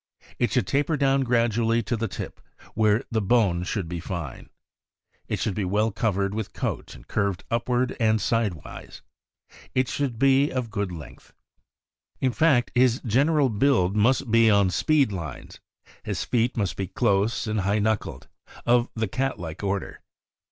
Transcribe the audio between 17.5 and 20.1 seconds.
high knuckled, of the cat like order.